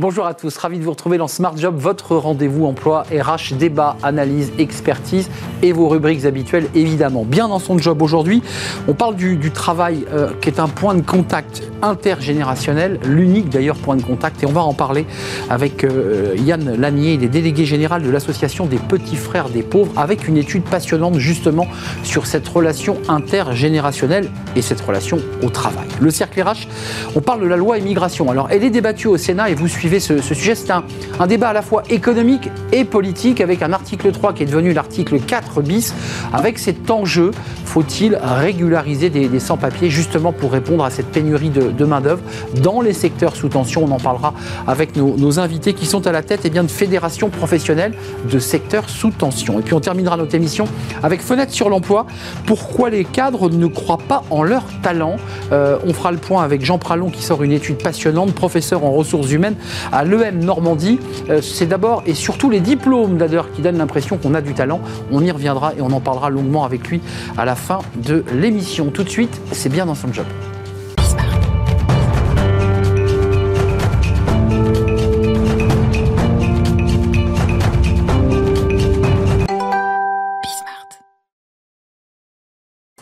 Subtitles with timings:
[0.00, 3.98] Bonjour à tous, ravi de vous retrouver dans Smart Job, votre rendez-vous emploi RH, débat,
[4.02, 5.28] analyse, expertise
[5.60, 7.26] et vos rubriques habituelles évidemment.
[7.26, 8.42] Bien dans son job aujourd'hui,
[8.88, 13.94] on parle du, travail euh, qui est un point de contact intergénérationnel, l'unique d'ailleurs point
[13.94, 15.04] de contact et on va en parler
[15.50, 19.92] avec euh, Yann Lanier, il est délégué général de l'association des petits frères des pauvres
[19.98, 21.66] avec une étude passionnante justement
[22.04, 25.88] sur cette relation intergénérationnelle et cette relation au travail.
[26.00, 26.68] Le cercle RH,
[27.14, 28.30] on parle de la loi immigration.
[28.30, 30.54] Alors elle est débattue au Sénat et vous suivez ce, sujet.
[30.54, 30.84] C'est un,
[31.26, 35.18] débat à la fois économique et politique avec un article 3 qui est devenu l'article
[35.18, 35.94] 4 bis.
[36.32, 37.32] Avec cet enjeu,
[37.64, 42.22] faut-il régulariser des, sans-papiers justement pour répondre à cette pénurie de, main-d'œuvre
[42.62, 43.84] dans les secteurs sous tension?
[43.84, 44.34] On en parlera
[44.66, 47.94] avec nos, invités qui sont à la tête eh bien, de fédérations professionnelles
[48.30, 49.58] de secteurs sous tension.
[49.58, 50.66] Et puis on terminera notre émission
[51.02, 52.06] avec Fenêtre sur l'emploi.
[52.46, 55.16] Pourquoi les cadres ne croient pas en leur talent?
[55.52, 58.90] Euh, On fera le point avec Jean Pralon qui sort une étude passionnante, professeur en
[58.92, 59.56] ressources humaines
[59.92, 60.98] à l'EM Normandie.
[61.28, 64.80] Euh, c'est d'abord et surtout les diplômes d'ailleurs qui donnent l'impression qu'on a du talent.
[65.10, 67.00] On y reviendra et on en parlera longuement avec lui
[67.36, 68.90] à la fin de l'émission.
[68.90, 70.26] Tout de suite, c'est bien dans son job.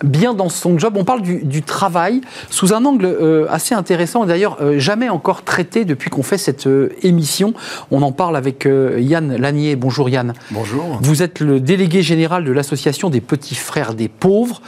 [0.09, 0.95] Bien dans son job.
[0.97, 2.21] On parle du, travail
[2.51, 6.67] sous un angle euh, assez intéressant, d'ailleurs euh, jamais encore traité depuis qu'on fait cette
[6.67, 7.53] euh, émission.
[7.91, 9.77] On en parle avec Yann Lanier.
[9.77, 10.33] Bonjour Yann.
[10.51, 10.99] Bonjour.
[11.03, 14.63] Vous êtes le délégué général de l'association des petits frères des pauvres.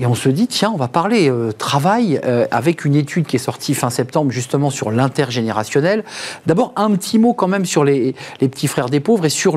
[0.00, 2.20] Et on se dit, tiens, on va parler travail
[2.50, 6.02] avec une étude qui est sortie fin septembre justement sur l'intergénérationnel.
[6.46, 9.56] D'abord, un petit mot quand même sur les, les, petits frères des pauvres et sur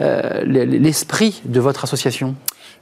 [0.00, 2.36] l'esprit de votre association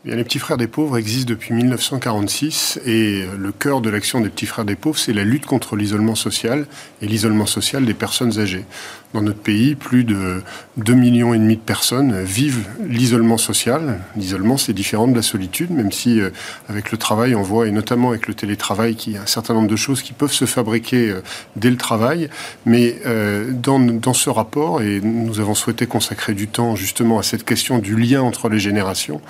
[0.04, 4.46] les petits frères des pauvres existent depuis 1946 et le cœur de l'action des petits
[4.46, 6.66] frères des pauvres, c'est la lutte contre l'isolement social
[7.00, 8.66] et l'isolement social des personnes âgées
[9.14, 10.42] dans notre pays, plus de
[10.76, 14.00] 2 millions et demi de personnes vivent l'isolement social.
[14.16, 16.30] L'isolement, c'est différent de la solitude, même si euh,
[16.68, 19.54] avec le travail, on voit, et notamment avec le télétravail, qu'il y a un certain
[19.54, 21.22] nombre de choses qui peuvent se fabriquer euh,
[21.54, 22.28] dès le travail.
[22.66, 27.22] Mais euh, dans, dans ce rapport, et nous avons souhaité consacrer du temps justement à
[27.22, 29.20] cette question du lien entre les générations,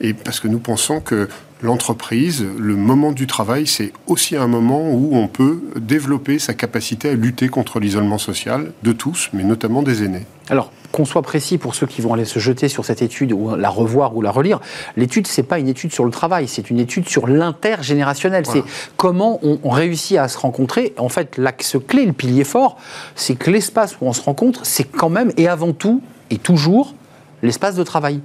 [0.00, 1.28] et parce que nous pensons que
[1.62, 7.10] l'entreprise, le moment du travail, c'est aussi un moment où on peut développer sa capacité
[7.10, 10.26] à lutter contre l'isolement social de tous, mais notamment des aînés.
[10.48, 13.56] Alors, qu'on soit précis pour ceux qui vont aller se jeter sur cette étude ou
[13.56, 14.60] la revoir ou la relire,
[14.96, 18.46] l'étude, c'est pas une étude sur le travail, c'est une étude sur l'intergénérationnel.
[18.46, 18.62] C'est
[18.96, 20.94] comment on, on, réussit à se rencontrer.
[20.98, 22.78] En fait, l'axe clé, le pilier fort,
[23.14, 26.00] c'est que l'espace où on se rencontre, c'est quand même et avant tout
[26.30, 26.94] et toujours
[27.42, 28.20] l'espace de travail.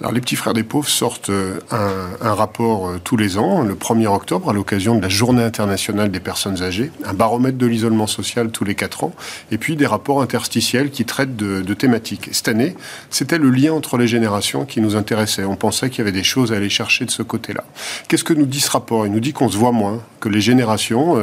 [0.00, 3.74] Alors, les petits frères des pauvres sortent euh, un, rapport euh, tous les ans, le
[3.74, 8.06] 1er octobre, à l'occasion de la Journée internationale des personnes âgées, un baromètre de l'isolement
[8.06, 9.14] social tous les 4 ans,
[9.50, 12.28] et puis des rapports interstitiels qui traitent de, thématiques.
[12.32, 12.74] Cette année,
[13.08, 15.44] c'était le lien entre les générations qui nous intéressait.
[15.44, 17.64] On pensait qu'il y avait des choses à aller chercher de ce côté-là.
[18.08, 19.06] Qu'est-ce que nous dit ce rapport?
[19.06, 21.16] Il nous dit qu'on se voit moins, que les générations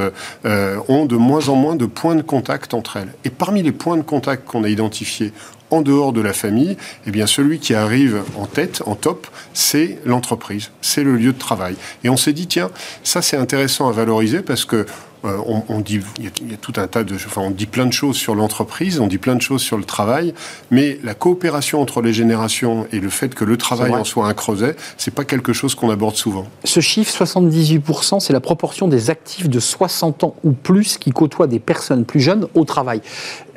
[0.46, 3.14] euh, ont de moins en moins de points de contact entre elles.
[3.24, 5.32] Et parmi les points de contact qu'on a identifiés
[5.74, 9.98] en dehors de la famille, eh bien celui qui arrive en tête, en top, c'est
[10.06, 11.76] l'entreprise, c'est le lieu de travail.
[12.04, 12.70] Et on s'est dit, tiens,
[13.04, 14.86] ça c'est intéressant à valoriser parce que
[15.26, 15.38] euh,
[15.70, 18.18] on, dit, il y, a, tout un tas de, enfin, on dit plein de choses
[18.18, 20.34] sur l'entreprise, on dit plein de choses sur le travail,
[20.70, 24.34] mais la coopération entre les générations et le fait que le travail en soit un
[24.34, 26.46] creuset, c'est pas quelque chose qu'on aborde souvent.
[26.66, 31.48] Ce chiffre, 78%, c'est la proportion des actifs de 60 ans ou plus qui côtoient
[31.48, 33.02] des personnes plus jeunes au travail.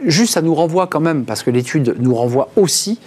[0.04, 2.98] Juste, ça nous renvoie quand même, parce que l'étude nous renvoie aussi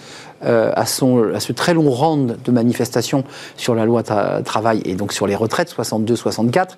[0.45, 3.25] euh, à, son, à ce très long round de manifestations
[3.57, 6.69] sur la loi travail et donc sur les retraites 62-64,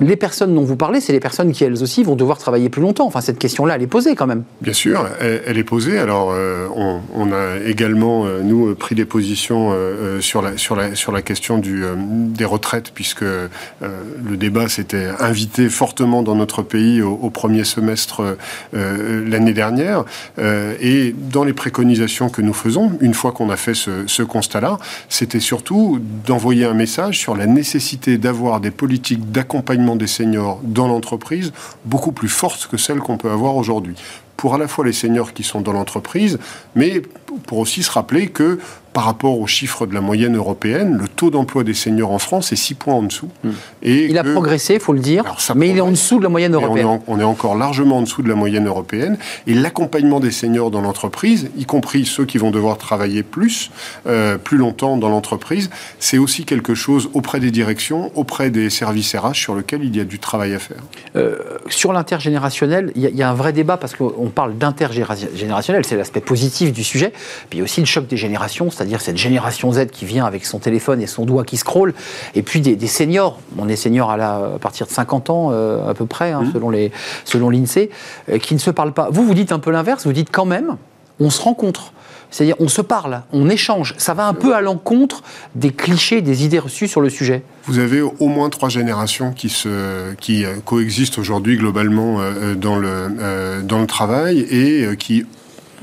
[0.00, 2.82] les personnes dont vous parlez, c'est les personnes qui elles aussi vont devoir travailler plus
[2.82, 3.06] longtemps.
[3.06, 4.42] Enfin, cette question-là, elle est posée quand même.
[4.62, 5.98] Bien sûr, elle, est posée.
[5.98, 9.72] Alors, euh, on, a également, euh, nous, pris des positions
[10.20, 15.68] sur, la, sur, la, sur la question du, des retraites, puisque le débat s'était invité
[15.68, 18.36] fortement dans notre pays au, au premier semestre
[18.72, 20.04] l'année dernière.
[20.38, 25.40] et dans les préconisations que nous faisons, une fois qu'on a fait ce, constat-là, c'était
[25.40, 31.52] surtout d'envoyer un message sur la nécessité d'avoir des politiques d'accompagnement des seniors dans l'entreprise
[31.84, 33.94] beaucoup plus fortes que celles qu'on peut avoir aujourd'hui.
[34.36, 36.38] Pour à la fois les seniors qui sont dans l'entreprise,
[36.74, 37.02] mais
[37.46, 38.58] pour aussi se rappeler que
[38.96, 42.50] par rapport aux chiffres de la moyenne européenne, le taux d'emploi des seniors en France
[42.52, 43.28] est 6 points en dessous.
[43.44, 43.50] Hmm.
[43.82, 46.30] Et il a progressé, il faut le dire, mais il est en dessous de la
[46.30, 47.00] moyenne européenne.
[47.06, 49.18] On est, encore largement en dessous de la moyenne européenne.
[49.46, 53.70] Et l'accompagnement des seniors dans l'entreprise, y compris ceux qui vont devoir travailler plus,
[54.06, 55.68] euh, plus longtemps dans l'entreprise,
[55.98, 60.00] c'est aussi quelque chose auprès des directions, auprès des services RH sur lequel il y
[60.00, 60.78] a du travail à faire.
[61.16, 61.36] Euh,
[61.68, 66.72] sur l'intergénérationnel, il y, a un vrai débat parce qu'on parle d'intergénérationnel, c'est l'aspect positif
[66.72, 67.12] du sujet.
[67.48, 70.24] Puis il y a aussi le choc des générations, c'est-à-dire cette génération Z qui vient
[70.24, 71.94] avec son téléphone et son doigt qui scrolle,
[72.34, 73.38] et puis des, seniors.
[73.58, 76.42] On est seniors à, la, à partir de 50 ans euh, à peu près, hein,
[76.42, 76.52] mmh.
[76.52, 76.92] selon les
[77.24, 77.90] selon l'INSEE,
[78.28, 79.08] euh, qui ne se parlent pas.
[79.10, 80.76] Vous, vous dites un peu l'inverse, vous dites quand même,
[81.20, 81.92] on se rencontre.
[82.30, 83.94] C'est-à-dire, on se parle, on échange.
[83.98, 85.22] Ça va un peu à l'encontre
[85.54, 87.42] des clichés, des idées reçues sur le sujet.
[87.66, 92.18] Vous avez au moins trois générations qui, se, qui euh, coexistent aujourd'hui globalement
[92.56, 95.24] dans le, dans le travail et qui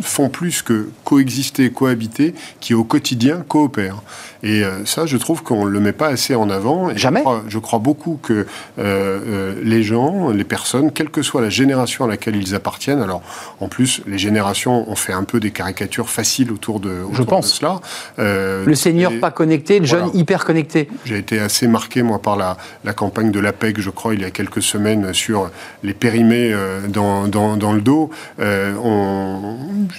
[0.02, 4.02] font plus que coexister, cohabiter, qui au quotidien coopèrent.
[4.44, 6.90] Et euh, ça, je trouve qu'on ne le met pas assez en avant.
[6.90, 7.24] Et Jamais.
[7.48, 8.46] Je crois, beaucoup que euh,
[8.78, 13.22] euh, les gens, les personnes, quelle que soit la génération à laquelle ils appartiennent, alors
[13.62, 17.54] en plus, les générations ont fait un peu des caricatures faciles autour de, je pense.
[17.54, 17.80] cela.
[18.18, 20.90] le senior pas connecté, le jeune hyper connecté.
[21.06, 24.26] J'ai été assez marqué, moi, par la, la, campagne de l'APEC, je crois, il y
[24.26, 25.50] a quelques semaines, sur
[25.84, 26.54] les périmés
[26.90, 28.10] dans, dans, dans, le dos.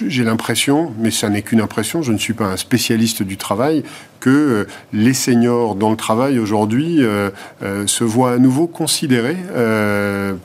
[0.07, 3.83] J'ai l'impression, mais ça n'est qu'une impression, je ne suis pas un spécialiste du travail,
[4.25, 7.29] que euh, les seniors dans le travail aujourd'hui euh,
[7.61, 9.37] euh, se voient à nouveau considérés,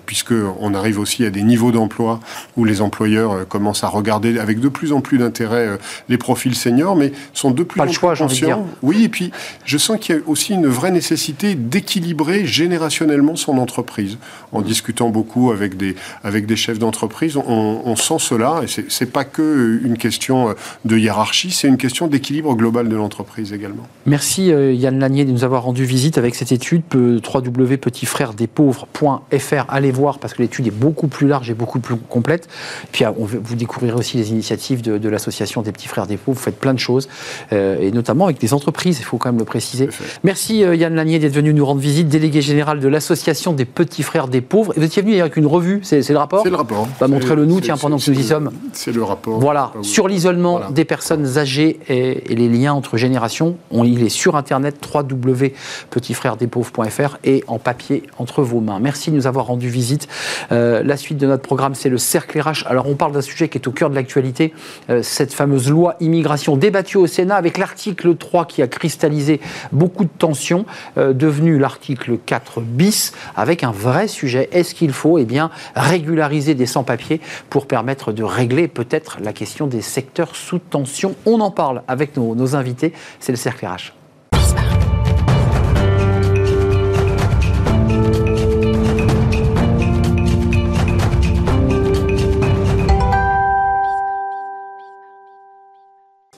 [0.04, 2.20] puisqu'on arrive aussi à des niveaux d'emploi
[2.56, 5.78] où les employeurs commencent à regarder avec de plus en plus d'intérêt
[6.08, 8.66] les profils seniors, mais sont de plus Pas en le choix, plus conscients.
[8.82, 9.30] Oui, et puis
[9.64, 14.18] je sens qu'il y a aussi une vraie nécessité d'équilibrer générationnellement son entreprise.
[14.52, 19.12] En discutant beaucoup avec des, avec des chefs d'entreprise, on, on, sent cela, et c'est
[19.12, 20.54] pas que une question
[20.84, 23.69] de hiérarchie, c'est une question d'équilibre global de l'entreprise également.
[24.06, 29.64] Merci euh, Yann Lanier de nous avoir rendu visite avec cette étude www.petitsfrèresdespauvres.fr.
[29.68, 32.48] Allez voir parce que l'étude est beaucoup plus large et beaucoup plus complète.
[32.92, 36.38] puis ah, vous découvrirez aussi les initiatives de, l'association des petits frères des pauvres.
[36.38, 37.08] Vous faites plein de choses
[37.52, 39.00] euh, et notamment avec des entreprises.
[39.00, 39.90] Il faut quand même le préciser.
[40.24, 44.02] Merci euh, Yann Lanier d'être venu nous rendre visite, délégué général de l'association des petits
[44.02, 44.72] frères des pauvres.
[44.76, 45.80] Et vous étiez venu avec une revue.
[45.82, 46.88] C'est le rapport C'est le rapport.
[46.98, 48.50] Bah, montrez-le nous, tiens, pendant que nous y sommes.
[48.72, 49.38] C'est le rapport.
[49.38, 54.36] Voilà, sur l'isolement des personnes âgées et, et les liens entre générations il est sur
[54.36, 58.80] Internet, www.petitsfrèresdespauvres.fr et en papier entre vos mains.
[58.80, 60.08] Merci de nous avoir rendu visite.
[60.52, 62.66] Euh, la suite de notre programme, c'est le cercle RH.
[62.66, 64.52] Alors, on parle d'un sujet qui est au cœur de l'actualité,
[64.88, 69.40] euh, cette fameuse loi immigration débattue au Sénat avec l'article 3 qui a cristallisé
[69.72, 70.64] beaucoup de tensions,
[70.98, 74.48] euh, devenu l'article 4 bis, avec un vrai sujet.
[74.52, 79.66] Est-ce qu'il faut eh bien, régulariser des sans-papiers pour permettre de régler peut-être la question
[79.66, 81.14] des secteurs sous tension?
[81.26, 82.92] On en parle avec nos, nos invités.
[83.20, 83.99] C'est le cercle RH.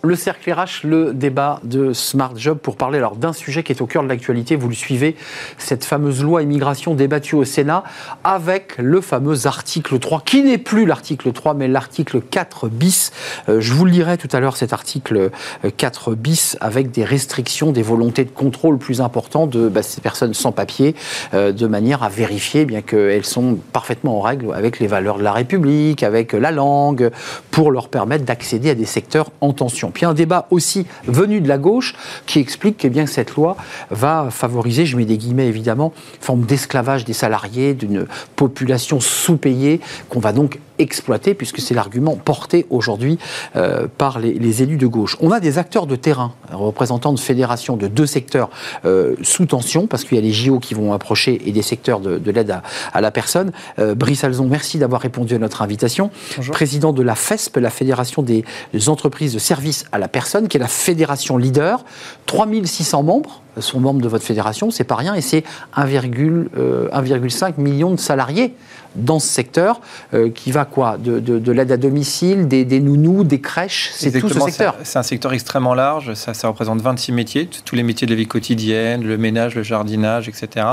[0.04, 3.80] Le cercle RH, le débat de Smart Job pour parler alors d'un sujet qui est
[3.80, 4.56] au cœur de l'actualité.
[4.56, 5.14] Vous le suivez,
[5.58, 7.84] cette fameuse loi immigration débattue au Sénat
[8.24, 13.12] avec le fameux article 3, qui n'est plus l'article 3, mais l'article 4 bis.
[13.48, 15.30] Euh, je vous lirai tout à l'heure, cet article
[15.76, 20.00] 4 euh, bis avec des restrictions, des volontés de contrôle plus importantes de bah, ces
[20.00, 20.96] personnes sans papier,
[21.32, 25.22] euh, de manière à vérifier bien qu'elles sont parfaitement en règle avec les valeurs de
[25.22, 27.12] la République, avec la langue,
[27.52, 29.91] pour leur permettre d'accéder à des secteurs en tension.
[29.92, 31.94] Puis un débat aussi venu de la gauche
[32.26, 33.56] qui explique que, bien, cette loi
[33.90, 38.06] va favoriser, je mets des guillemets évidemment, forme d'esclavage des salariés, d'une
[38.36, 43.18] population sous-payée qu'on va donc exploiter, puisque c'est l'argument porté aujourd'hui
[43.56, 45.16] euh, par les, élus de gauche.
[45.20, 48.50] On a des acteurs de terrain, représentants de fédérations de deux secteurs
[48.84, 52.00] euh, sous tension, parce qu'il y a les JO qui vont approcher et des secteurs
[52.00, 52.60] de, l'aide
[52.92, 53.52] à, la personne.
[53.78, 56.10] Euh, Brice Alzon, merci d'avoir répondu à notre invitation.
[56.50, 58.44] Président de la FESP, la Fédération des
[58.88, 61.84] entreprises de services à la personne, qui est la fédération leader.
[62.26, 65.44] 3600 membres sont membres de votre fédération, c'est pas rien, et c'est
[65.76, 68.54] 1,5 million de salariés
[68.96, 69.80] dans ce secteur,
[70.14, 70.98] euh, qui va quoi?
[70.98, 74.76] De, l'aide à domicile, des, nounous, des crèches, c'est tout ce secteur.
[74.82, 78.18] C'est un secteur extrêmement large, ça, ça, représente 26 métiers, tous les métiers de la
[78.18, 80.66] vie quotidienne, le ménage, le jardinage, etc.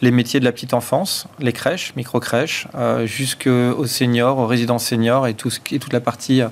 [0.00, 5.26] Les métiers de la petite enfance, les crèches, micro-crèches, euh, jusqu'aux seniors, aux résidences seniors
[5.26, 6.42] et, tout ce, et toute la partie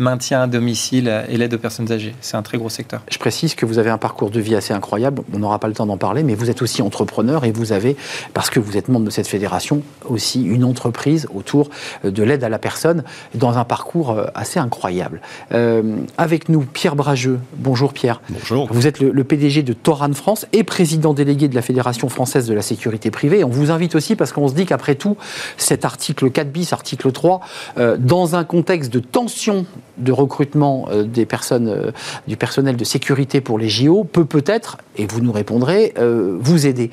[0.00, 2.14] maintien à domicile et l'aide aux personnes âgées.
[2.20, 3.02] C'est un très gros secteur.
[3.10, 5.22] Je précise que vous avez un parcours de vie assez incroyable.
[5.32, 7.96] On n'aura pas le temps d'en parler, mais vous êtes aussi entrepreneur et vous avez,
[8.34, 11.70] parce que vous êtes membre de cette fédération, aussi une entreprise autour
[12.02, 13.04] de l'aide à la personne
[13.34, 15.20] dans un parcours euh, assez incroyable.
[15.52, 17.38] Euh, avec nous, Pierre Brageux.
[17.56, 18.20] Bonjour Pierre.
[18.30, 18.68] Bonjour.
[18.70, 22.54] Vous êtes le, PDG de Toran France et président délégué de la Fédération française de
[22.54, 23.44] la sécurité privée.
[23.44, 25.16] On vous invite aussi parce qu'on se dit qu'après tout,
[25.56, 27.40] cet article 4 bis, article 3,
[27.78, 29.66] euh, dans un contexte de tension
[30.00, 31.90] de recrutement euh, des personnes, euh,
[32.26, 35.94] du personnel de sécurité pour les JO, peut peut-être, et vous nous répondrez,
[36.40, 36.90] vous aider.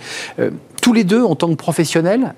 [0.81, 2.33] tous les deux, en tant que professionnels,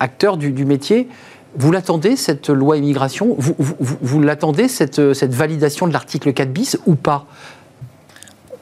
[0.00, 1.08] acteurs du, métier,
[1.56, 3.34] vous l'attendez, cette loi immigration?
[3.38, 7.26] Vous, vous, l'attendez, cette, validation de l'article 4 bis ou pas?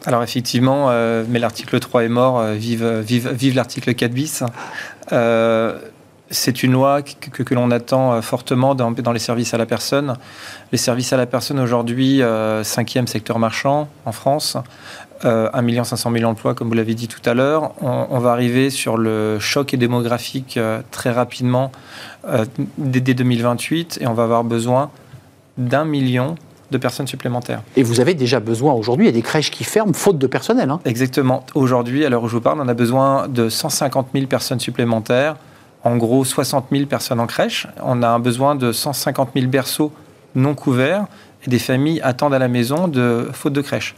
[0.07, 0.89] Alors effectivement,
[1.29, 4.43] mais l'article 3 est mort, vive l'article 4 bis
[6.31, 10.15] c'est une loi que, l'on attend euh, fortement dans, les services à la personne.
[10.73, 14.57] Les services à la personne aujourd'hui, euh, cinquième secteur marchand en France,
[15.25, 17.73] euh, 1 500 000 emplois, comme vous l'avez dit tout à l'heure.
[17.83, 21.73] On, va arriver sur le choc démographique euh, très rapidement
[22.79, 24.91] dès, 2028 et on va avoir besoin
[25.59, 26.37] d'un million
[26.71, 27.63] de personnes supplémentaires.
[27.77, 30.27] Et vous avez déjà besoin aujourd'hui, il y a des crèches qui ferment faute de
[30.27, 30.71] personnel.
[30.71, 30.81] Hein.
[30.85, 31.45] Exactement.
[31.55, 35.37] Aujourd'hui, à l'heure où je vous parle, on a besoin de 150 000 personnes supplémentaires
[35.85, 37.67] en gros 60 000 personnes en crèche.
[37.83, 39.93] On a un besoin de 150 000 berceaux
[40.35, 41.07] non couverts
[41.47, 43.95] des familles attendent à la maison de faute de crèche.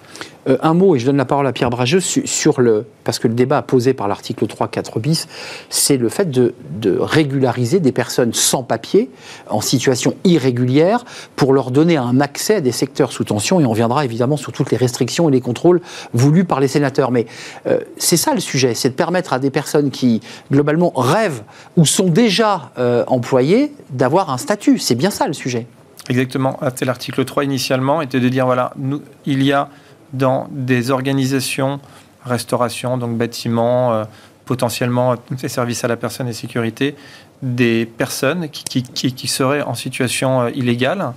[0.48, 2.84] Euh, un mot, et je donne la parole à Pierre Brageux, sur le.
[3.04, 5.28] Parce que le débat posé par l'article 3, 4 bis,
[5.70, 6.54] c'est le fait de,
[6.98, 9.10] régulariser des personnes sans papier,
[9.48, 11.04] en situation irrégulière,
[11.36, 14.52] pour leur donner un accès à des secteurs sous tension, et on viendra évidemment sur
[14.52, 15.80] toutes les restrictions et les contrôles
[16.12, 17.10] voulus par les sénateurs.
[17.10, 17.26] Mais
[17.66, 20.20] euh, c'est ça le sujet, c'est de permettre à des personnes qui,
[20.50, 21.42] globalement, rêvent
[21.76, 24.78] ou sont déjà euh, employées d'avoir un statut.
[24.78, 25.66] C'est bien ça le sujet.
[26.08, 26.58] Exactement.
[26.64, 29.68] C'était l'article 3 initialement, était de dire voilà, nous, il y a
[30.12, 31.80] dans des organisations,
[32.24, 34.04] restauration, donc bâtiments, euh,
[34.44, 36.96] potentiellement des services à la personne et sécurité,
[37.42, 41.12] des personnes qui, qui, seraient en situation euh, illégale,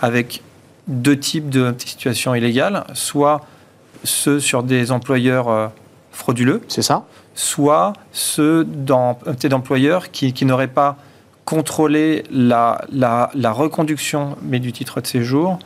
[0.00, 0.42] avec
[0.86, 3.44] deux types de situations illégales, soit
[4.04, 5.68] ceux sur des employeurs euh,
[6.12, 7.04] frauduleux, c'est ça,
[7.34, 10.96] soit ceux d'employeurs qui, qui n'auraient pas
[11.48, 15.58] contrôlé la, la, la, reconduction mais du titre de séjour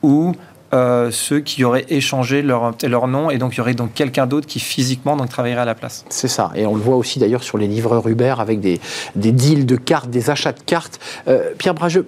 [0.00, 0.32] ou
[0.72, 4.28] euh, ceux qui auraient échangé leur, leur nom et donc il y aurait donc quelqu'un
[4.28, 6.04] d'autre qui physiquement donc travaillerait à la place.
[6.08, 8.80] C'est ça et on le voit aussi d'ailleurs sur les livreurs Uber avec des,
[9.16, 11.00] des deals de cartes, des achats de cartes.
[11.26, 12.06] Euh, Pierre Brageux,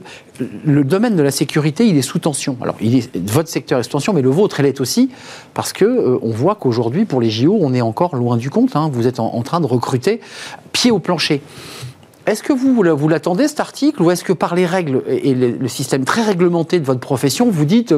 [0.65, 2.57] le domaine de la sécurité il est sous tension.
[2.63, 5.11] Alors il est, votre secteur est sous tension mais le vôtre elle est aussi
[5.53, 8.77] parce que euh, on voit qu'aujourd'hui pour les JO on est encore loin du compte.
[8.77, 8.89] Hein.
[8.93, 10.21] Vous êtes en train de recruter
[10.71, 11.43] pied au plancher.
[12.27, 15.69] Est-ce que vous, vous l'attendez, cet article, ou est-ce que par les règles et le
[15.69, 17.95] système très réglementé de votre profession, vous dites,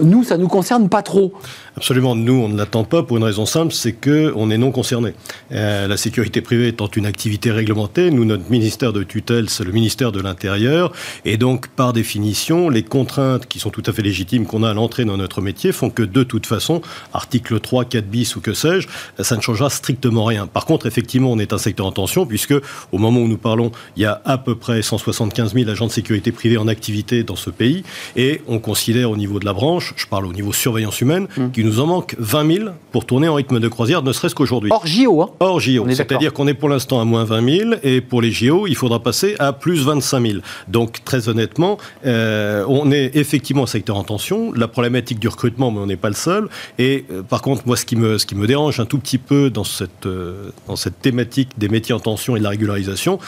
[0.00, 1.32] nous, ça ne nous concerne pas trop?
[1.76, 5.14] Absolument, nous, on ne l'attend pas pour une raison simple, c'est qu'on est non concerné.
[5.52, 9.72] Euh, la sécurité privée étant une activité réglementée, nous, notre ministère de tutelle, c'est le
[9.72, 10.92] ministère de l'Intérieur,
[11.24, 14.74] et donc, par définition, les contraintes qui sont tout à fait légitimes qu'on a à
[14.74, 18.52] l'entrée dans notre métier font que, de toute façon, article 3, 4 bis ou que
[18.52, 18.88] sais-je,
[19.20, 20.46] ça ne changera strictement rien.
[20.46, 22.54] Par contre, effectivement, on est un secteur en tension, puisque,
[22.92, 25.92] au moment où nous parlons, il y a à peu près 175 000 agents de
[25.92, 27.84] sécurité privée en activité dans ce pays,
[28.16, 31.50] et on considère au niveau de la branche, je parle au niveau surveillance humaine, mmh.
[31.52, 34.34] qui nous nous en manque 20 000 pour tourner en rythme de croisière, ne serait-ce
[34.34, 34.70] qu'aujourd'hui.
[34.72, 35.86] Hors JO, hein Hors JO.
[35.90, 39.00] C'est-à-dire qu'on est pour l'instant à moins 20 000 et pour les JO, il faudra
[39.00, 40.38] passer à plus 25 000.
[40.68, 44.52] Donc, très honnêtement, euh, on est effectivement un secteur en tension.
[44.52, 46.48] La problématique du recrutement, mais on n'est pas le seul.
[46.78, 49.18] Et euh, par contre, moi, ce qui, me, ce qui me dérange un tout petit
[49.18, 53.20] peu dans cette, euh, dans cette thématique des métiers en tension et de la régularisation,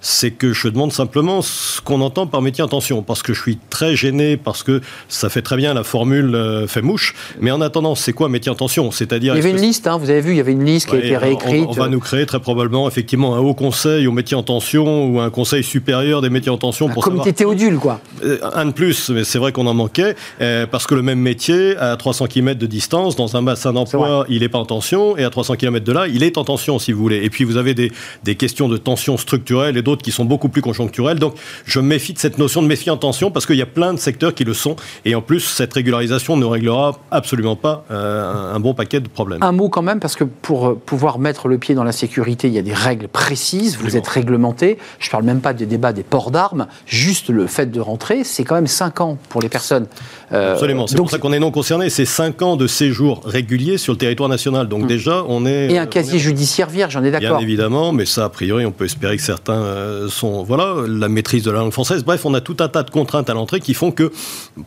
[0.00, 3.40] c'est que je demande simplement ce qu'on entend par métier en tension, parce que je
[3.40, 7.50] suis très gêné, parce que ça fait très bien la formule euh, fait mouche, mais
[7.50, 9.34] en attendant, c'est quoi métier en tension C'est-à-dire...
[9.34, 10.96] Il y avait une liste, hein, vous avez vu, il y avait une liste qui
[10.96, 11.66] a été réécrite.
[11.68, 15.20] On, va nous créer très probablement effectivement un haut conseil au métier en tension ou
[15.20, 16.88] un conseil supérieur des métiers en tension.
[16.88, 18.00] Un pour comité théodule, quoi.
[18.24, 21.20] Euh, un de plus, mais c'est vrai qu'on en manquait, euh, parce que le même
[21.20, 25.16] métier, à 300 km de distance, dans un bassin d'emploi, il n'est pas en tension,
[25.16, 27.24] et à 300 km de là, il est en tension, si vous voulez.
[27.24, 27.92] Et puis vous avez des,
[28.24, 31.18] des questions de tension structurelle et d'autres qui sont beaucoup plus conjoncturelles.
[31.18, 33.92] Donc je méfie de cette notion de méfier en tension parce qu'il y a plein
[33.94, 34.76] de secteurs qui le sont.
[35.04, 39.42] Et en plus, cette régularisation ne réglera absolument pas euh, un bon paquet de problèmes.
[39.42, 42.48] Un mot quand même, parce que pour euh, pouvoir mettre le pied dans la sécurité,
[42.48, 44.78] il y a des règles précises, vous êtes réglementé.
[44.98, 48.24] Je ne parle même pas des débats des ports d'armes, juste le fait de rentrer,
[48.24, 49.86] c'est quand même 5 ans pour les personnes.
[50.32, 51.90] Euh, absolument, c'est pour ça qu'on est non concerné.
[51.90, 54.68] C'est 5 ans de séjour régulier sur le territoire national.
[54.68, 54.86] Donc hum.
[54.86, 55.70] déjà, on est...
[55.72, 57.38] Et un casier judiciaire vierge, j'en ai d'accord.
[57.38, 59.60] Bien évidemment, mais ça, a priori, on peut espérer que certains
[60.08, 62.04] sont, voilà, la maîtrise de la langue française.
[62.04, 64.12] Bref, on a tout un tas de contraintes à l'entrée qui font que,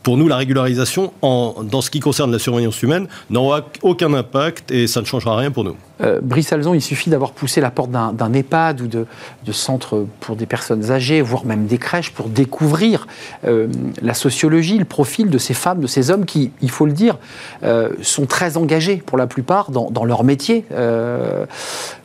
[0.02, 4.70] pour nous, la régularisation, en, dans ce qui concerne la surveillance humaine, n'aura aucun impact
[4.70, 5.76] et ça ne changera rien pour nous.
[6.00, 9.06] Euh, Brice Alzon, il suffit d'avoir poussé la porte d'un EHPAD ou de,
[9.44, 13.06] de centre pour des personnes âgées, voire même des crèches, pour découvrir
[13.46, 13.68] euh,
[14.02, 17.18] la sociologie, le profil de ces femmes, de ces hommes qui, il faut le dire,
[17.62, 20.64] euh, sont très engagés pour la plupart dans, leur métier.
[20.72, 21.46] Euh,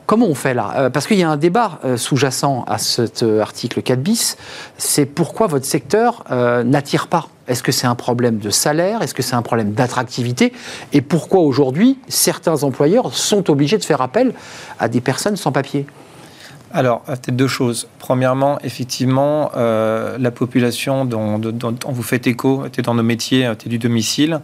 [0.05, 0.89] Comment on fait là?
[0.91, 4.37] Parce qu'il y a un débat sous-jacent à cet article 4 bis,
[4.75, 6.23] c'est pourquoi votre secteur
[6.65, 7.27] n'attire pas?
[7.49, 9.01] Est-ce que c'est un problème de salaire?
[9.01, 10.53] Est-ce que c'est un problème d'attractivité?
[10.93, 14.33] Et pourquoi aujourd'hui certains employeurs sont obligés de faire appel
[14.79, 15.85] à des personnes sans papier?
[16.71, 17.87] Alors, peut-être deux choses.
[17.97, 21.41] Premièrement, effectivement, la population dont,
[21.87, 24.39] vous faites écho, était dans nos métiers, était du domicile,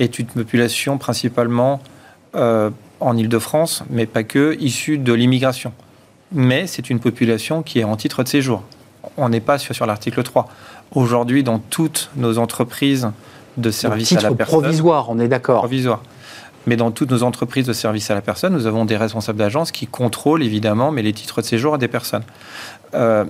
[0.00, 1.80] est une population principalement
[2.34, 5.72] euh, en Ile-de-France, mais pas que, issue de l'immigration.
[6.32, 8.62] Mais c'est une population qui est en titre de séjour.
[9.16, 10.48] On n'est pas sur, sur l'article 3.
[10.94, 13.10] Aujourd'hui, dans toutes nos entreprises
[13.56, 14.60] de services à la personne...
[14.60, 15.58] provisoire, on est d'accord.
[15.58, 16.02] Provisoire.
[16.66, 19.72] Mais dans toutes nos entreprises de services à la personne, nous avons des responsables d'agence
[19.72, 22.22] qui contrôlent évidemment mais les titres de séjour à des personnes.
[22.94, 23.24] Euh,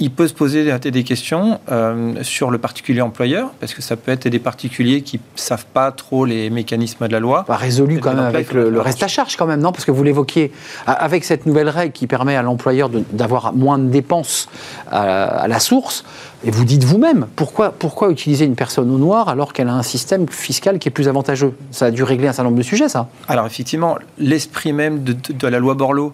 [0.00, 4.10] il peut se poser des questions euh, sur le particulier employeur, parce que ça peut
[4.10, 7.44] être des particuliers qui ne savent pas trop les mécanismes de la loi.
[7.44, 9.70] Pas résolu quand même avec le, le, reste à charge quand même, non?
[9.70, 10.50] Parce que vous l'évoquiez,
[10.86, 14.48] avec cette nouvelle règle qui permet à l'employeur d'avoir moins de dépenses
[14.90, 16.04] à, à, la source,
[16.44, 19.82] et vous dites vous-même, pourquoi, pourquoi utiliser une personne au noir alors qu'elle a un
[19.82, 21.54] système fiscal qui est plus avantageux?
[21.70, 23.08] Ça a dû régler un certain nombre de sujets, ça.
[23.28, 26.12] Alors effectivement, l'esprit même de, de, de la loi Borloo,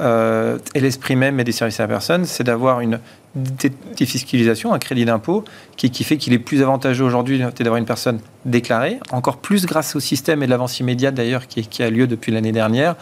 [0.00, 3.00] euh, et l'esprit même des services à la personne, c'est d'avoir une
[3.34, 5.44] défiscalisation, un crédit d'impôt,
[5.76, 10.00] qui, fait qu'il est plus avantageux aujourd'hui d'avoir une personne déclarée, encore plus grâce au
[10.00, 12.96] système et de l'avance immédiate d'ailleurs qui, a lieu depuis l'année dernière,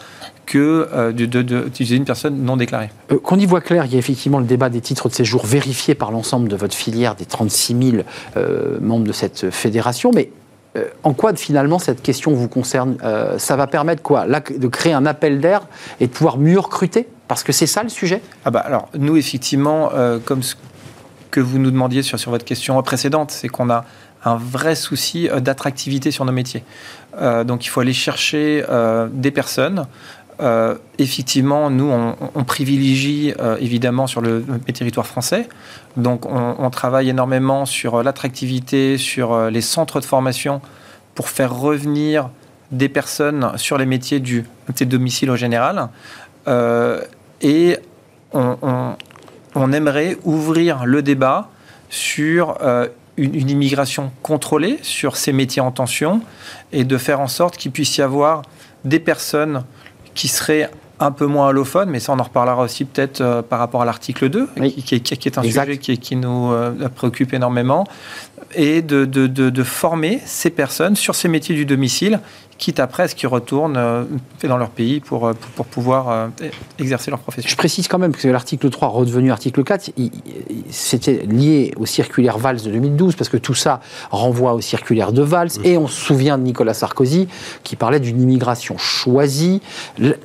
[0.45, 2.89] que euh, d'utiliser une personne non déclarée.
[3.11, 5.45] Euh, Qu'on y voit clair, il y a effectivement le débat des titres de séjour
[5.45, 8.03] vérifiés par l'ensemble de votre filière, des 36 000
[8.37, 10.29] euh, membres de cette fédération, mais
[10.77, 12.97] euh, en quoi finalement cette question vous concerne?
[13.03, 14.25] Euh, Ça va permettre quoi?
[14.25, 15.67] Là, De créer un appel d'air
[15.99, 17.07] et de pouvoir mieux recruter?
[17.27, 18.21] Parce que c'est ça le sujet?
[18.45, 20.55] Ah bah Alors, nous, effectivement, euh, comme ce
[21.31, 23.85] que vous nous demandiez sur, votre question précédente, c'est qu'on a
[24.25, 26.63] un vrai souci d'attractivité sur nos métiers.
[27.45, 28.65] Donc, il faut aller chercher
[29.13, 29.85] des personnes.
[30.41, 35.49] Euh, effectivement, nous, on, privilégie évidemment sur le, les territoires français.
[35.97, 40.61] Donc, on, travaille énormément sur l'attractivité, sur les centres de formation
[41.13, 42.29] pour faire revenir
[42.71, 44.45] des personnes sur les métiers du
[44.81, 45.89] domicile au général.
[46.47, 47.01] Euh,
[47.41, 47.77] et
[48.33, 48.95] on,
[49.73, 51.49] aimerait ouvrir le débat
[51.89, 56.21] sur euh, une, immigration contrôlée, sur ces métiers en tension,
[56.71, 58.43] et de faire en sorte qu'il puisse y avoir
[58.85, 59.63] des personnes
[60.15, 60.69] qui seraient
[60.99, 63.85] un peu moins allophone, mais ça on en reparlera aussi peut-être euh, par rapport à
[63.85, 64.73] l'article 2, oui.
[64.73, 65.65] qui, qui, qui, est un exact.
[65.65, 67.85] sujet qui, qui nous euh, préoccupe énormément,
[68.55, 72.19] et de, de, de, de, former ces personnes sur ces métiers du domicile,
[72.57, 74.03] quitte après à ce qu'ils retournent euh,
[74.43, 76.27] dans leur pays pour, pour, pour, pouvoir euh,
[76.77, 77.49] exercer leur profession.
[77.49, 79.91] Je précise quand même que l'article 3, redevenu article 4,
[80.69, 83.79] c'était lié au circulaire Valls de 2012, parce que tout ça
[84.11, 87.27] renvoie au circulaire de Valls, et on se souvient de Nicolas Sarkozy
[87.63, 89.61] qui parlait d'une immigration choisie.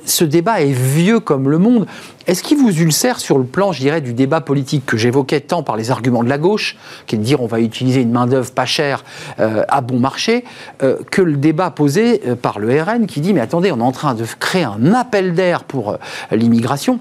[0.05, 1.87] Ce débat est vieux comme le monde.
[2.27, 5.61] Est-ce qu'il vous ulcère sur le plan, je dirais, du débat politique que j'évoquais tant
[5.61, 8.51] par les arguments de la gauche, qui est de dire on va utiliser une main-d'œuvre
[8.51, 9.03] pas chère
[9.39, 10.43] euh, à bon marché,
[10.81, 13.83] euh, que le débat posé euh, par le RN qui dit mais attendez, on est
[13.83, 15.97] en train de créer un appel d'air pour
[16.31, 16.99] l'immigration.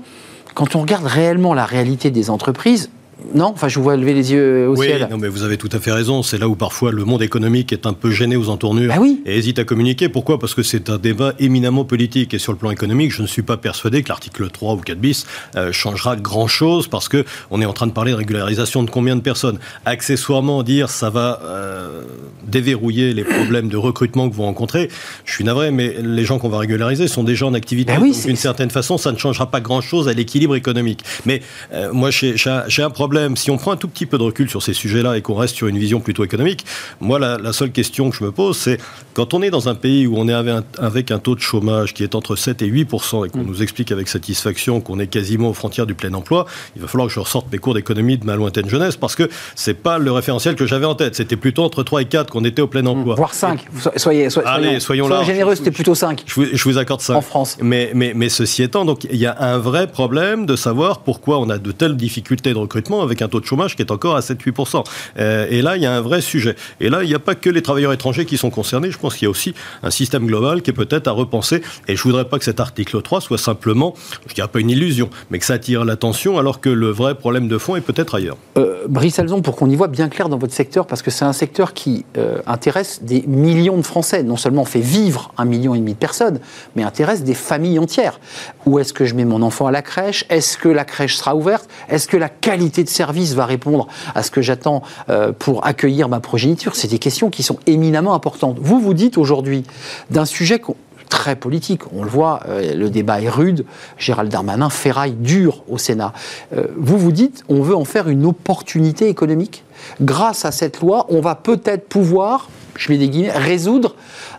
[0.55, 2.91] Quand on regarde réellement la réalité des entreprises,
[3.35, 5.09] non Enfin, je vous vois lever les yeux au oui, ciel.
[5.11, 6.22] Non, mais vous avez tout à fait raison.
[6.22, 9.22] C'est là où parfois le monde économique est un peu gêné aux entournures bah oui.
[9.24, 10.09] et hésite à communiquer.
[10.09, 10.38] Pourquoi?
[10.38, 12.35] Parce que c'est un débat éminemment politique.
[12.35, 14.98] Et sur le plan économique, je ne suis pas persuadé que l'article 3 ou 4
[14.98, 18.90] bis euh, changera grand-chose parce que on est en train de parler de régularisation de
[18.90, 19.59] combien de personnes?
[19.85, 22.03] Accessoirement, dire ça va euh,
[22.46, 24.88] déverrouiller les problèmes de recrutement que vous rencontrez,
[25.24, 27.92] je suis navré, mais les gens qu'on va régulariser sont déjà en activité.
[27.92, 31.05] Bah oui, d'une certaine façon, ça ne changera pas grand-chose à l'équilibre économique.
[31.27, 33.04] Mais euh, moi, j'ai un problème.
[33.37, 35.55] Si on prend un tout petit peu de recul sur ces sujets-là et qu'on reste
[35.55, 36.64] sur une vision plutôt économique,
[37.01, 38.79] moi, la, seule question que je me pose, c'est
[39.14, 40.35] quand on est dans un pays où on est
[40.79, 43.46] avec un, taux de chômage qui est entre 7 et 8% et qu'on mmh.
[43.46, 47.07] nous explique avec satisfaction qu'on est quasiment aux frontières du plein emploi, il va falloir
[47.07, 50.11] que je ressorte mes cours d'économie de ma lointaine jeunesse parce que c'est pas le
[50.11, 51.14] référentiel que j'avais en tête.
[51.14, 53.14] C'était plutôt entre 3 et 4 qu'on était au plein emploi.
[53.14, 53.64] Mmh, voire 5.
[53.96, 56.24] Soyez, soyez, Allez, soyons, soyons généreux, c'était plutôt 5.
[56.27, 57.14] Je vous, je vous, accorde 5.
[57.14, 57.57] En France.
[57.62, 61.38] Mais, mais, mais ceci étant, donc il y a un vrai problème de savoir pourquoi
[61.38, 64.16] on a de telles difficultés de recrutement avec un taux de chômage qui est encore
[64.16, 64.85] à 7-8%.
[65.18, 66.57] Euh, et là, il y a un vrai sujet.
[66.81, 68.90] Et là, il n'y a pas que les travailleurs étrangers qui sont concernés.
[68.90, 71.61] Je pense qu'il y a aussi un système global qui est peut-être à repenser.
[71.88, 73.93] Et je voudrais pas que cet article 3 soit simplement,
[74.27, 77.47] je dirais pas une illusion, mais que ça attire l'attention alors que le vrai problème
[77.47, 78.38] de fond est peut-être ailleurs.
[78.57, 81.27] Euh, Brice Alzon, pour qu'on y voit bien clair dans votre secteur, parce que c'est
[81.27, 84.23] un secteur qui euh, intéresse des millions de Français.
[84.23, 86.40] Non seulement fait vivre un million et demi de personnes,
[86.75, 88.21] mais intéresse des familles entières.
[88.64, 90.25] Où est-ce que je mets mon enfant à la crèche?
[90.31, 91.69] Est-ce que la crèche sera ouverte?
[91.90, 96.09] Est-ce que la qualité de service va répondre à ce que j'attends euh, pour accueillir
[96.09, 96.75] ma progéniture?
[96.75, 98.59] C'est des questions qui sont éminemment importantes.
[98.61, 99.64] Vous vous dites aujourd'hui
[100.11, 100.61] d'un sujet
[101.09, 101.83] très politique.
[101.92, 103.64] On le voit, euh, le débat est rude.
[103.98, 106.12] Gérald Darmanin ferraille dur au Sénat.
[106.57, 109.64] Euh, vous vous dites, on veut en faire une opportunité économique.
[110.00, 113.94] Grâce à cette loi, on va peut-être pouvoir, je mets des guillemets, résoudre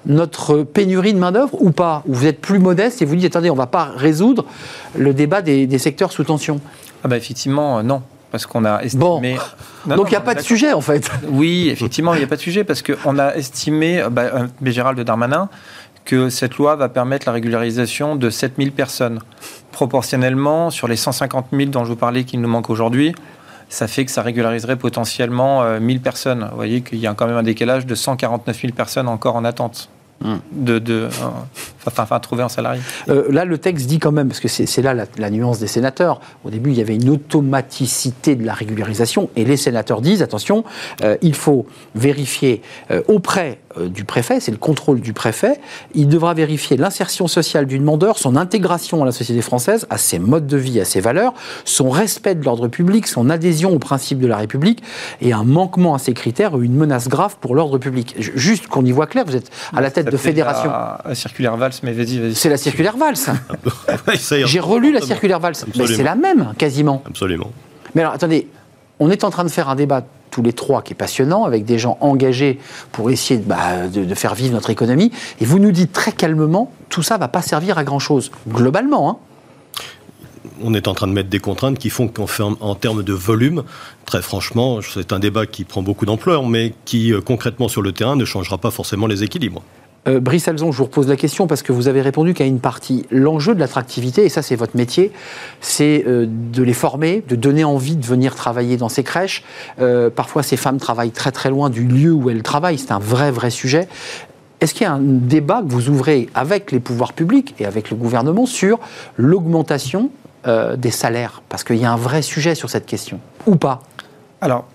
[0.06, 3.50] notre pénurie de main-d'œuvre ou pas Ou vous êtes plus modeste et vous dites, attendez,
[3.50, 4.46] on ne va pas résoudre
[4.96, 6.60] le débat des, secteurs sous tension
[7.04, 8.02] ah bah Effectivement, euh, non
[8.36, 9.38] parce qu'on a estimé.
[9.86, 9.96] Bon.
[9.96, 11.10] Donc il n'y a pas de sujet en fait.
[11.30, 15.48] Oui, effectivement, il n'y a pas de sujet parce qu'on a estimé, bah, Gérald Darmanin,
[16.04, 19.20] que cette loi va permettre la régularisation de 7000 personnes.
[19.72, 23.16] Proportionnellement, sur les 150 000 dont je vous parlais qui nous manquent aujourd'hui,
[23.70, 26.48] ça fait que ça régulariserait potentiellement 1000 euh, personnes.
[26.52, 29.46] Vous voyez qu'il y a quand même un décalage de 149 000 personnes encore en
[29.46, 29.90] attente.
[30.52, 31.10] De, de
[31.86, 32.82] enfin, trouver un salarié.
[33.10, 36.20] Euh, là, le texte dit quand même, parce que c'est là la, nuance des sénateurs,
[36.44, 40.64] au début, il y avait une automaticité de la régularisation, et les sénateurs disent, attention,
[41.04, 42.62] euh, il faut vérifier
[43.08, 45.60] auprès euh, du préfet, c'est le contrôle du préfet.
[45.94, 50.20] Il devra vérifier l'insertion sociale du demandeur, son intégration à la société française, à ses
[50.20, 51.34] modes de vie, à ses valeurs,
[51.66, 54.84] son respect de l'ordre public, son adhésion aux principes de la République
[55.22, 58.16] et un manquement à ces critères ou une menace grave pour l'ordre public.
[58.18, 60.70] Juste qu'on y voit clair, vous êtes à la tête de fédération.
[60.70, 62.36] La, circulaire Valls, mais vas-y, vas-y.
[62.36, 63.16] C'est la circulaire Valls.
[64.46, 65.56] J'ai relu la circulaire Valls.
[65.56, 67.04] c'est la même, quasiment.
[67.06, 67.52] Absolument.
[67.94, 68.48] Mais alors, attendez,
[69.00, 70.06] on est en train de faire un débat
[70.36, 72.60] tous les trois qui est passionnant, avec des gens engagés
[72.92, 75.10] pour essayer bah, de, faire vivre notre économie.
[75.40, 79.10] Et vous nous dites très calmement, tout ça ne va pas servir à grand-chose, globalement.
[79.10, 79.18] Hein.
[80.62, 82.28] on est en train de mettre des contraintes qui font qu'en
[82.60, 83.64] en termes de volume,
[84.04, 87.94] très franchement, c'est un débat qui prend beaucoup d'ampleur, mais qui euh, concrètement sur le
[87.94, 89.64] terrain ne changera pas forcément les équilibres.
[90.08, 92.60] Euh, Brice Alzon, je vous repose la question parce que vous avez répondu qu'à une
[92.60, 93.06] partie.
[93.10, 95.12] L'enjeu de l'attractivité, et ça c'est votre métier,
[95.62, 99.44] c'est euh, de les former, de donner envie de venir travailler dans ces crèches.
[99.80, 103.00] Euh, parfois ces femmes travaillent très très loin du lieu où elles travaillent, c'est un
[103.00, 103.88] vrai vrai sujet.
[104.62, 107.90] Est-ce qu'il y a un débat que vous ouvrez avec les pouvoirs publics et avec
[107.90, 108.80] le gouvernement sur
[109.18, 110.10] l'augmentation
[110.78, 111.42] des salaires?
[111.50, 113.82] Parce qu'il y a un vrai sujet sur cette question, ou pas?
[114.40, 114.66] Alors,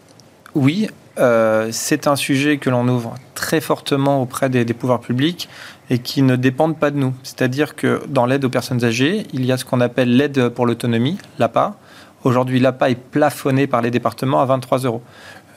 [0.55, 0.91] oui,
[1.21, 5.49] euh, c'est un sujet que l'on ouvre très fortement auprès des, pouvoirs publics
[5.91, 7.13] et qui ne dépendent pas de nous.
[7.23, 10.67] C'est-à-dire que dans l'aide aux personnes âgées, il y a ce qu'on appelle l'aide pour
[10.67, 11.77] l'autonomie, l'APA.
[12.25, 15.03] Aujourd'hui, l'APA est plafonnée par les départements à 23 euros.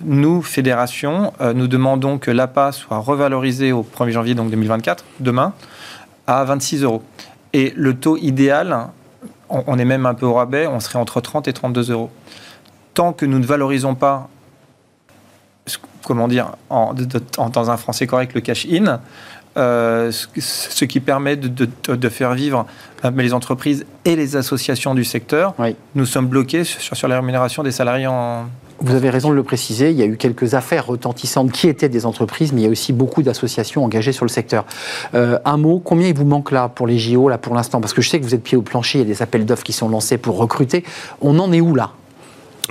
[0.01, 5.53] Nous, fédération, euh, nous demandons que l'APA soit revalorisée au 1er janvier donc 2024, demain,
[6.27, 7.03] à 26 euros.
[7.53, 8.87] Et le taux idéal,
[9.49, 12.09] on, on est même un peu au rabais, on serait entre 30 et 32 euros.
[12.93, 14.29] Tant que nous ne valorisons pas
[16.05, 18.99] comment dire, en, dans un français correct, le cash-in,
[19.55, 22.65] euh, ce, qui permet de, faire vivre
[23.05, 25.53] euh, les entreprises et les associations du secteur.
[25.95, 28.45] Nous sommes bloqués sur, sur la rémunération des salariés en,
[28.83, 31.87] vous avez raison de le préciser, il y a eu quelques affaires retentissantes qui étaient
[31.87, 34.65] des entreprises, mais il y a aussi beaucoup d'associations engagées sur le secteur.
[35.13, 37.79] Euh, un mot, combien il vous manque là pour les JO, là pour l'instant?
[37.79, 39.45] Parce que je sais que vous êtes pied au plancher, il y a des appels
[39.45, 40.83] d'offres qui sont lancés pour recruter.
[41.21, 41.91] On en est où là?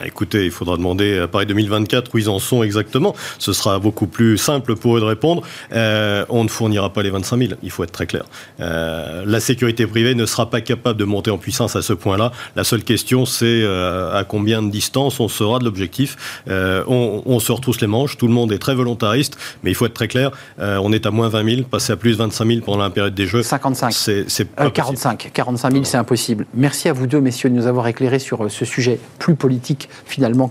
[0.03, 3.15] Écoutez, il faudra demander à Paris 2024 où ils en sont exactement.
[3.39, 5.43] Ce sera beaucoup plus simple pour eux de répondre.
[5.75, 8.25] Euh, on ne fournira pas les 25 000, il faut être très clair.
[8.61, 12.33] Euh, la sécurité privée ne sera pas capable de monter en puissance à ce point-là.
[12.57, 16.43] La seule question, c'est euh, à combien de distance on sera de l'objectif.
[16.49, 19.85] On, on, se retrousse les manches, tout le monde est très volontariste, mais il faut
[19.85, 20.31] être très clair.
[20.59, 23.15] on est à moins 20 000, passer à plus de 25 000 pendant la période
[23.15, 23.43] des Jeux.
[23.43, 23.93] 55.
[23.93, 25.31] C'est, 45.
[25.33, 26.47] 45 000, c'est impossible.
[26.55, 30.51] Merci à vous deux, messieurs, de nous avoir éclairés sur ce sujet plus politique finalement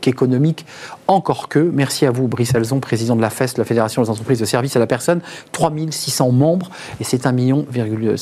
[0.00, 0.66] qu'économique.
[1.08, 4.40] encore que, merci à vous, Brice Alzon, président de la FES, la Fédération des entreprises
[4.40, 5.20] de services à la personne,
[5.52, 7.66] 3600 membres, et c'est 1 million,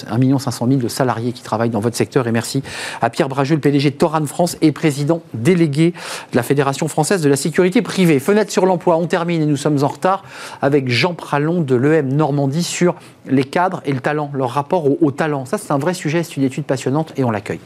[0.08, 2.26] 1 million 500 000 de salariés qui travaillent dans votre secteur.
[2.26, 2.62] Et merci
[3.00, 5.92] à Pierre Brajeux, le PDG de Toran France et président délégué
[6.32, 8.18] de la Fédération française de la sécurité privée.
[8.18, 10.24] Fenêtre sur l'emploi, on termine et nous sommes en retard
[10.62, 12.94] avec Jean Pralon de l'EM Normandie sur
[13.26, 15.44] les cadres et le talent, leur rapport au talent.
[15.46, 17.60] Ça, c'est un vrai sujet, c'est une étude passionnante et on l'accueille.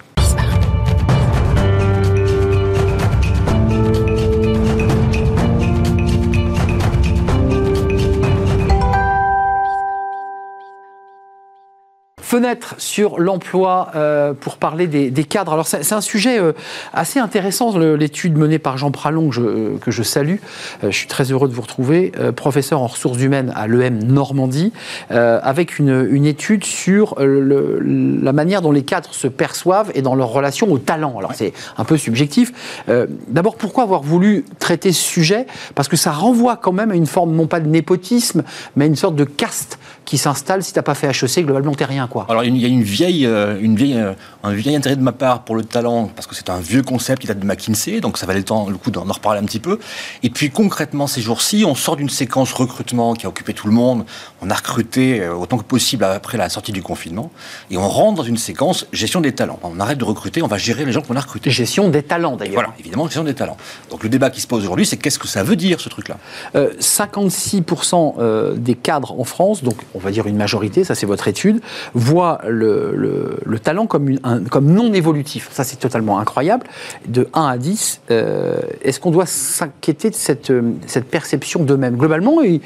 [12.28, 15.54] Fenêtre sur l'emploi euh, pour parler des, cadres.
[15.54, 16.52] Alors c'est un sujet euh,
[16.92, 20.36] assez intéressant, l'étude menée par Jean Pralon que je, euh, que je salue.
[20.82, 24.74] je suis très heureux de vous retrouver, professeur en ressources humaines à l'EM Normandie,
[25.08, 30.70] avec une, étude sur la manière dont les cadres se perçoivent et dans leur relation
[30.70, 31.14] au talent.
[31.16, 32.84] Alors c'est un peu subjectif.
[33.28, 35.46] D'abord, pourquoi avoir voulu traiter ce sujet?
[35.74, 38.44] Parce que ça renvoie quand même à une forme non pas de népotisme,
[38.76, 41.74] mais à une sorte de caste qui s'installe si tu n'as pas fait HEC, globalement,
[41.74, 42.06] tu rien.
[42.06, 42.24] Quoi.
[42.30, 45.12] Alors, il y a une vieille, euh, une vieille, euh, un vieil intérêt de ma
[45.12, 48.16] part pour le talent, parce que c'est un vieux concept qui date de McKinsey, donc
[48.16, 49.78] ça valait le, temps, le coup d'en reparler un petit peu.
[50.22, 53.74] Et puis, concrètement, ces jours-ci, on sort d'une séquence recrutement qui a occupé tout le
[53.74, 54.06] monde.
[54.40, 57.30] On a recruté euh, autant que possible après la sortie du confinement.
[57.70, 59.58] Et on rentre dans une séquence gestion des talents.
[59.62, 61.50] On arrête de recruter, on va gérer les gens qu'on a recrutés.
[61.50, 62.54] Gestion des talents, d'ailleurs.
[62.54, 63.58] Voilà, évidemment, gestion des talents.
[63.90, 66.16] Donc, le débat qui se pose aujourd'hui, c'est qu'est-ce que ça veut dire, ce truc-là?
[66.54, 71.60] 56% des cadres en France, donc on va dire une majorité, ça c'est votre étude,
[71.92, 74.14] voit le, talent comme,
[74.62, 75.48] non évolutif.
[75.52, 76.66] Ça c'est totalement incroyable.
[77.06, 80.52] De 1 à 10, euh, est-ce qu'on doit s'inquiéter de cette,
[80.86, 81.96] cette perception d'eux-mêmes?
[81.96, 82.60] Globalement, il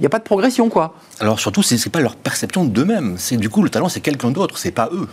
[0.00, 0.94] n'y a pas de progression, quoi.
[1.20, 3.14] Alors surtout, ce n'est pas leur perception d'eux-mêmes.
[3.18, 5.06] C'est du coup le talent, c'est quelqu'un d'autre, c'est pas eux.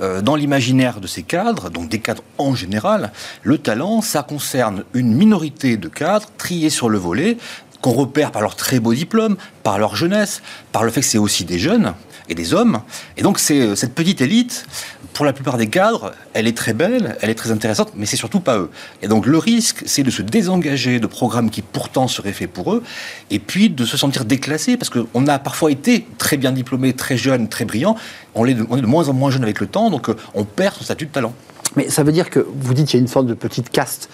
[0.00, 3.10] Euh, dans l'imaginaire de ces cadres, donc des cadres en général,
[3.42, 7.38] le talent, ça concerne une minorité de cadres triés sur le volet,
[7.80, 11.18] qu'on repère par leur très beau diplôme, par leur jeunesse, par le fait que c'est
[11.18, 11.94] aussi des jeunes
[12.28, 12.80] et des hommes.
[13.16, 14.66] Et donc c'est euh, cette petite élite,
[15.14, 18.16] pour la plupart des cadres, elle est très belle, elle est très intéressante, mais c'est
[18.16, 18.70] surtout pas eux.
[19.02, 22.72] Et donc le risque, c'est de se désengager de programmes qui pourtant seraient faits pour
[22.72, 22.82] eux,
[23.30, 27.16] et puis de se sentir déclassé, parce qu'on a parfois été très bien diplômé, très
[27.16, 27.96] jeune, très brillant,
[28.34, 30.16] on est de, on est de moins en moins jeune avec le temps, donc euh,
[30.34, 31.34] on perd son statut de talent.
[31.76, 34.08] Mais ça veut dire que vous dites qu'il y a une sorte de petite caste.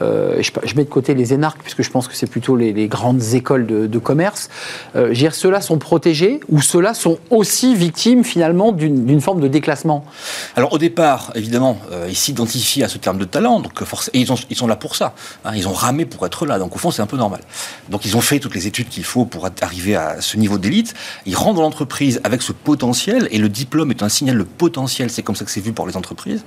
[0.00, 3.22] Euh, je, mets de côté les énarques, puisque je pense que c'est plutôt les, grandes
[3.34, 4.48] écoles de, commerce.
[4.96, 10.04] Euh, ceux-là sont protégés ou ceux-là sont aussi victimes finalement d'une forme de déclassement?
[10.56, 13.72] Alors au départ, évidemment, euh, ils s'identifient à ce terme de talent, donc
[14.12, 15.14] et ils, ils, sont là pour ça.
[15.44, 17.40] Hein, ils ont ramé pour être là, donc au fond c'est un peu normal.
[17.88, 20.94] Donc ils ont fait toutes les études qu'il faut pour arriver à ce niveau d'élite.
[21.26, 25.10] Ils rentrent dans l'entreprise avec ce potentiel, et le diplôme est un signal de potentiel,
[25.10, 26.44] c'est comme ça que c'est vu pour les entreprises.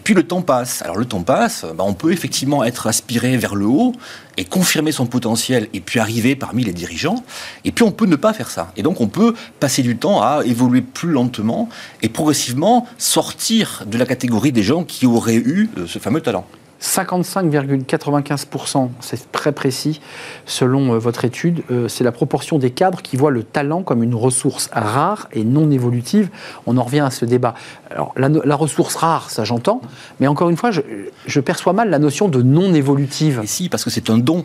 [0.00, 0.82] Puis le temps passe.
[0.82, 3.92] Alors le temps passe, bah, on peut effectivement être aspiré vers le haut
[4.36, 7.22] et confirmer son potentiel et puis arriver parmi les dirigeants.
[7.64, 8.72] Et puis on peut ne pas faire ça.
[8.76, 11.68] Et donc on peut passer du temps à évoluer plus lentement
[12.02, 16.46] et progressivement sortir de la catégorie des gens qui auraient eu euh, ce fameux talent.
[16.80, 20.00] 55,95%, c'est très précis
[20.46, 24.02] selon euh, votre étude, euh, c'est la proportion des cadres qui voient le talent comme
[24.02, 26.30] une ressource rare et non évolutive.
[26.66, 27.54] On en revient à ce débat.
[27.90, 29.80] Alors la, ressource rare, ça j'entends,
[30.20, 30.80] mais encore une fois, je,
[31.26, 33.40] je, perçois mal la notion de non évolutive.
[33.42, 34.44] Et si, parce que c'est un don.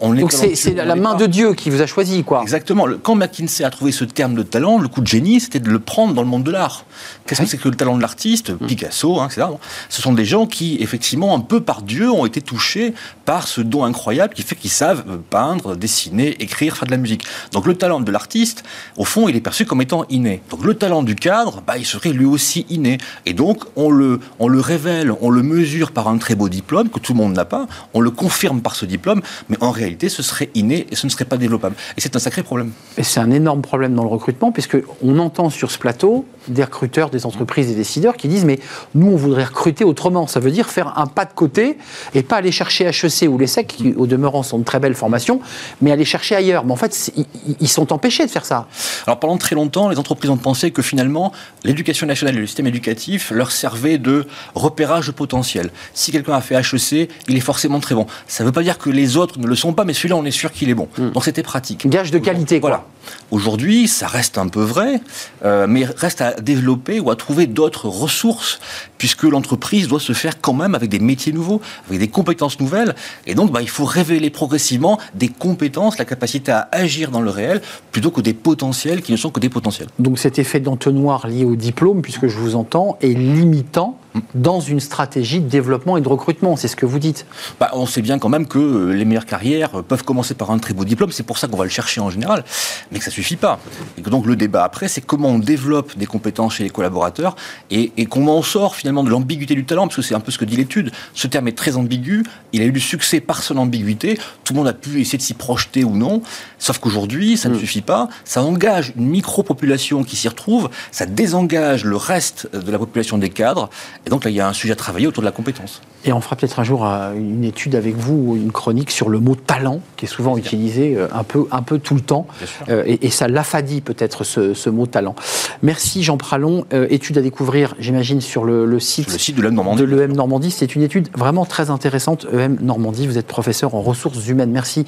[0.00, 2.42] Donc c'est la main de Dieu qui vous a choisi, quoi.
[2.42, 2.86] Exactement.
[3.02, 5.78] Quand McKinsey a trouvé ce terme de talent, le coup de génie, c'était de le
[5.78, 6.84] prendre dans le monde de l'art.
[7.26, 8.66] Qu'est-ce que c'est que le talent de l'artiste mm.
[8.66, 9.46] Picasso, hein, etc.
[9.88, 13.60] Ce sont des gens qui, effectivement, un peu par Dieu, ont été touchés par ce
[13.60, 17.24] don incroyable qui fait qu'ils savent peindre, dessiner, écrire, faire de la musique.
[17.52, 18.64] Donc le talent de l'artiste,
[18.96, 20.42] au fond, il est perçu comme étant inné.
[20.50, 22.98] Donc le talent du cadre, bah, il serait lui aussi inné.
[23.26, 26.88] Et donc on le, on le révèle, on le mesure par un très beau diplôme
[26.88, 29.89] que tout le monde n'a pas, on le confirme par ce diplôme, mais en réalité,
[30.08, 31.76] ce serait inné et ce ne serait pas développable.
[31.96, 32.72] Et c'est un sacré problème.
[32.98, 37.10] Et c'est un énorme problème dans le recrutement, puisqu'on entend sur ce plateau des recruteurs,
[37.10, 38.58] des entreprises, des décideurs qui disent Mais
[38.94, 40.26] nous, on voudrait recruter autrement.
[40.26, 41.78] Ça veut dire faire un pas de côté
[42.14, 45.40] et pas aller chercher HEC ou l'ESSEC, qui au demeurant sont de très belles formations,
[45.80, 46.64] mais aller chercher ailleurs.
[46.64, 47.12] Mais en fait,
[47.60, 48.68] ils sont empêchés de faire ça.
[49.06, 51.32] Alors pendant très longtemps, les entreprises ont pensé que finalement,
[51.64, 55.70] l'éducation nationale et le système éducatif leur servaient de repérage potentiel.
[55.94, 58.06] Si quelqu'un a fait HEC, il est forcément très bon.
[58.26, 60.24] Ça ne veut pas dire que les autres ne le sont pas, mais celui-là, on
[60.24, 60.88] est sûr qu'il est bon.
[60.98, 61.10] Hmm.
[61.10, 61.88] Donc c'était pratique.
[61.88, 62.70] Gage de qualité, quoi.
[62.70, 62.84] Voilà.
[63.30, 65.00] Aujourd'hui, ça reste un peu vrai,
[65.44, 68.60] euh, mais reste à développer ou à trouver d'autres ressources,
[68.98, 72.94] puisque l'entreprise doit se faire quand même avec des métiers nouveaux, avec des compétences nouvelles.
[73.26, 77.30] Et donc, bah, il faut révéler progressivement des compétences, la capacité à agir dans le
[77.30, 77.62] réel,
[77.92, 79.88] plutôt que des potentiels qui ne sont que des potentiels.
[79.98, 83.99] Donc cet effet d'entonnoir lié au diplôme, puisque je vous entends, est limitant
[84.34, 86.56] dans une stratégie de développement et de recrutement.
[86.56, 87.26] C'est ce que vous dites.
[87.58, 90.50] Bah, on sait bien quand même que euh, les meilleures carrières euh, peuvent commencer par
[90.50, 91.12] un très beau diplôme.
[91.12, 92.44] C'est pour ça qu'on va le chercher en général.
[92.90, 93.58] Mais que ça suffit pas.
[93.98, 97.36] Et que donc le débat après, c'est comment on développe des compétences chez les collaborateurs
[97.70, 100.38] et, comment on sort finalement de l'ambiguïté du talent, parce que c'est un peu ce
[100.38, 100.90] que dit l'étude.
[101.14, 102.24] Ce terme est très ambigu.
[102.52, 104.18] Il a eu du succès par son ambiguïté.
[104.44, 106.22] Tout le monde a pu essayer de s'y projeter ou non.
[106.58, 107.58] Sauf qu'aujourd'hui, ça ne mm.
[107.58, 108.08] suffit pas.
[108.24, 110.70] Ça engage une micro-population qui s'y retrouve.
[110.90, 113.70] Ça désengage le reste de la population des cadres.
[114.06, 115.82] Et donc là, il y a un sujet à travailler autour de la compétence.
[116.04, 119.20] Et on fera peut-être un jour euh, une étude avec vous, une chronique sur le
[119.20, 122.26] mot talent, qui est souvent utilisé euh, un peu, un peu tout le temps.
[122.70, 125.14] Euh, et, et, ça l'affadit peut-être ce, mot talent.
[125.62, 126.64] Merci Jean Pralon.
[126.70, 129.82] étude à découvrir, j'imagine, sur le, site, le site de l'EM Normandie.
[129.82, 130.50] De l'EM Normandie.
[130.50, 132.26] C'est une étude vraiment très intéressante.
[132.32, 134.50] EM Normandie, vous êtes professeur en ressources humaines.
[134.50, 134.86] Merci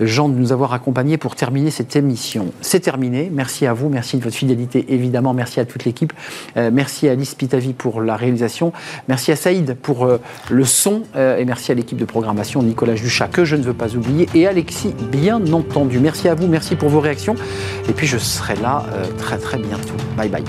[0.00, 2.52] Jean de nous avoir accompagnés pour terminer cette émission.
[2.60, 3.30] C'est terminé.
[3.32, 3.88] Merci à vous.
[3.88, 5.34] Merci de votre fidélité, évidemment.
[5.34, 6.12] Merci à toute l'équipe.
[6.56, 8.51] merci à Alice Pitavi pour la réalisation.
[9.08, 10.06] Merci à Saïd pour
[10.50, 11.02] le son.
[11.16, 14.28] Euh, et merci à l'équipe de programmation, Nicolas Juchat, que je ne veux pas oublier,
[14.34, 15.98] et Alexis, bien entendu.
[15.98, 17.34] Merci à vous, merci pour vos réactions.
[17.88, 19.94] Et puis je serai là euh, très très bientôt.
[20.16, 20.44] Bye bye.